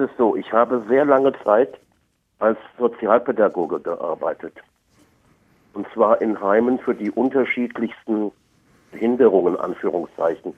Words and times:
ist 0.00 0.16
so, 0.18 0.36
ich 0.36 0.52
habe 0.52 0.84
sehr 0.88 1.04
lange 1.04 1.32
Zeit 1.44 1.78
als 2.38 2.58
Sozialpädagoge 2.78 3.80
gearbeitet. 3.80 4.54
Und 5.74 5.86
zwar 5.94 6.20
in 6.20 6.40
Heimen 6.40 6.78
für 6.78 6.94
die 6.94 7.10
unterschiedlichsten 7.10 8.32
Behinderungen, 8.90 9.56
Anführungszeichen. 9.56 10.54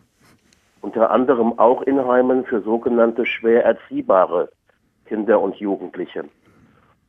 Unter 0.80 1.10
anderem 1.10 1.58
auch 1.58 1.82
in 1.82 2.04
Heimen 2.04 2.44
für 2.44 2.62
sogenannte 2.62 3.26
schwer 3.26 3.64
erziehbare 3.64 4.50
Kinder 5.06 5.40
und 5.40 5.56
Jugendliche. 5.56 6.24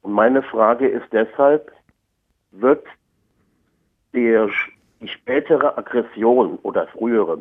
Und 0.01 0.11
meine 0.11 0.43
Frage 0.43 0.87
ist 0.87 1.07
deshalb, 1.11 1.71
wird 2.51 2.85
der, 4.13 4.49
die 5.01 5.07
spätere 5.07 5.77
Aggression 5.77 6.59
oder 6.63 6.87
frühere 6.87 7.39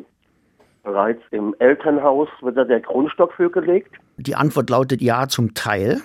bereits 0.83 1.21
im 1.31 1.55
Elternhaus, 1.59 2.27
wird 2.41 2.57
da 2.57 2.63
der 2.63 2.81
Grundstock 2.81 3.33
für 3.33 3.49
gelegt? 3.49 3.95
Die 4.17 4.35
Antwort 4.35 4.69
lautet 4.69 5.01
ja 5.01 5.27
zum 5.27 5.53
Teil. 5.53 6.01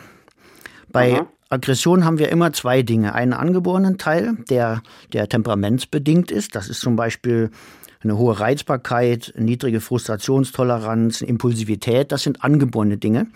Bei 0.91 1.21
mhm. 1.21 1.27
Aggression 1.51 2.05
haben 2.05 2.19
wir 2.19 2.31
immer 2.31 2.53
zwei 2.53 2.83
Dinge. 2.83 3.15
Einen 3.15 3.33
angeborenen 3.33 3.99
Teil, 3.99 4.37
der, 4.49 4.83
der 5.13 5.29
temperamentsbedingt 5.29 6.31
ist. 6.31 6.55
Das 6.55 6.69
ist 6.69 6.81
zum 6.81 6.97
Beispiel 6.97 7.51
eine 8.03 8.17
hohe 8.17 8.39
Reizbarkeit, 8.39 9.35
niedrige 9.37 9.81
Frustrationstoleranz, 9.81 11.21
Impulsivität. 11.21 12.13
Das 12.13 12.23
sind 12.23 12.45
angeborene 12.45 12.97
Dinge. 12.97 13.27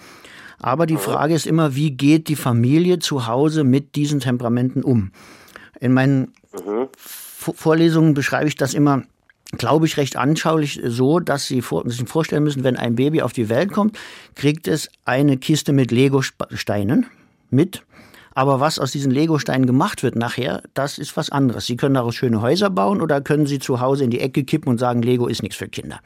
Aber 0.61 0.87
die 0.87 0.97
Frage 0.97 1.35
ist 1.35 1.47
immer, 1.47 1.75
wie 1.75 1.91
geht 1.91 2.29
die 2.29 2.37
Familie 2.37 3.01
zu 3.01 3.27
Hause 3.27 3.65
mit 3.65 3.97
diesen 3.97 4.21
Temperamenten 4.21 4.85
um? 4.85 5.11
In 5.81 5.93
meinen 5.93 6.33
mhm. 6.53 6.89
Vorlesungen 6.97 8.15
beschreibe 8.15 8.47
ich 8.47 8.55
das 8.55 8.73
immer 8.73 9.03
glaube 9.59 9.87
ich, 9.87 9.97
recht 9.97 10.17
anschaulich 10.17 10.81
so, 10.85 11.21
dass 11.21 11.47
Sie 11.47 11.63
sich 11.63 12.09
vorstellen 12.09 12.43
müssen, 12.43 12.65
wenn 12.65 12.77
ein 12.77 12.97
Baby 12.97 13.23
auf 13.23 13.33
die 13.33 13.49
Welt 13.49 13.73
kommt, 13.73 13.99
kriegt 14.35 14.67
es 14.67 14.91
eine 15.05 15.37
Kiste 15.37 15.73
mit 15.73 15.91
Lego-Steinen 15.91 17.07
mit. 17.51 17.83
Aber 18.35 18.61
was 18.61 18.79
aus 18.79 18.93
diesen 18.93 19.11
Lego-Steinen 19.11 19.67
gemacht 19.67 20.03
wird 20.03 20.17
nachher, 20.17 20.63
das 20.73 20.99
ist 20.99 21.17
was 21.17 21.31
anderes. 21.31 21.67
Sie 21.67 21.77
können 21.77 21.95
daraus 21.95 22.15
schöne 22.15 22.41
Häuser 22.41 22.71
bauen 22.71 23.03
oder 23.03 23.21
können 23.21 23.47
Sie 23.47 23.59
zu 23.59 23.81
Hause 23.81 24.05
in 24.05 24.11
die 24.11 24.21
Ecke 24.21 24.45
kippen 24.45 24.71
und 24.71 24.79
sagen, 24.79 25.03
Lego 25.03 25.27
ist 25.27 25.43
nichts 25.43 25.57
für 25.57 25.69
Kinder. 25.69 26.01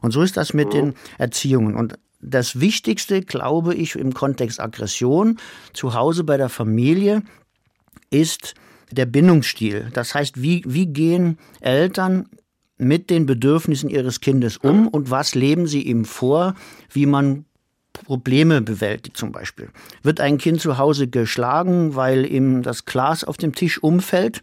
Und 0.00 0.12
so 0.12 0.22
ist 0.22 0.36
das 0.36 0.54
mit 0.54 0.72
den 0.72 0.94
Erziehungen. 1.18 1.74
Und 1.74 1.98
das 2.20 2.60
Wichtigste, 2.60 3.22
glaube 3.22 3.74
ich, 3.74 3.96
im 3.96 4.14
Kontext 4.14 4.60
Aggression 4.60 5.38
zu 5.72 5.94
Hause 5.94 6.22
bei 6.22 6.36
der 6.36 6.48
Familie 6.48 7.22
ist 8.10 8.54
der 8.92 9.06
Bindungsstil. 9.06 9.90
Das 9.92 10.14
heißt, 10.14 10.40
wie, 10.40 10.62
wie 10.66 10.86
gehen 10.86 11.38
Eltern 11.60 12.28
mit 12.78 13.10
den 13.10 13.26
Bedürfnissen 13.26 13.88
ihres 13.88 14.20
Kindes 14.20 14.56
um 14.56 14.88
und 14.88 15.10
was 15.10 15.34
leben 15.34 15.66
sie 15.66 15.82
ihm 15.82 16.04
vor, 16.04 16.54
wie 16.90 17.06
man 17.06 17.44
Probleme 17.92 18.60
bewältigt 18.60 19.16
zum 19.16 19.32
Beispiel. 19.32 19.70
Wird 20.02 20.20
ein 20.20 20.38
Kind 20.38 20.60
zu 20.60 20.78
Hause 20.78 21.08
geschlagen, 21.08 21.94
weil 21.94 22.26
ihm 22.26 22.62
das 22.62 22.84
Glas 22.84 23.24
auf 23.24 23.36
dem 23.36 23.54
Tisch 23.54 23.82
umfällt, 23.82 24.42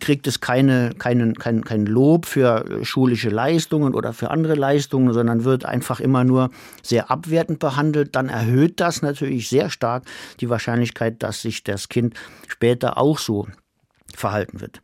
kriegt 0.00 0.26
es 0.26 0.40
keine, 0.40 0.94
keinen, 0.98 1.34
kein, 1.34 1.64
kein 1.64 1.86
Lob 1.86 2.26
für 2.26 2.80
schulische 2.82 3.28
Leistungen 3.28 3.94
oder 3.94 4.12
für 4.12 4.30
andere 4.30 4.54
Leistungen, 4.54 5.12
sondern 5.12 5.44
wird 5.44 5.64
einfach 5.64 6.00
immer 6.00 6.24
nur 6.24 6.50
sehr 6.82 7.10
abwertend 7.10 7.58
behandelt, 7.58 8.14
dann 8.16 8.28
erhöht 8.28 8.80
das 8.80 9.02
natürlich 9.02 9.48
sehr 9.48 9.70
stark 9.70 10.04
die 10.40 10.48
Wahrscheinlichkeit, 10.48 11.22
dass 11.22 11.42
sich 11.42 11.64
das 11.64 11.88
Kind 11.88 12.14
später 12.48 12.96
auch 12.98 13.18
so 13.18 13.46
verhalten 14.14 14.60
wird. 14.60 14.80